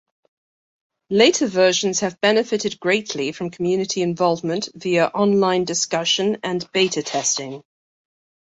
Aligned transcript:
Later 1.11 1.45
versions 1.45 1.99
have 1.99 2.19
benefited 2.21 2.79
greatly 2.79 3.31
from 3.31 3.51
community 3.51 4.01
involvement 4.01 4.67
via 4.73 5.05
online 5.05 5.63
discussion 5.63 6.39
and 6.41 6.67
beta 6.71 7.03
testing. 7.03 7.61